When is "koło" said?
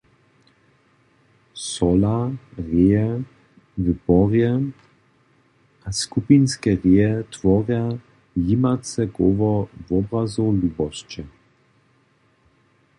9.15-9.51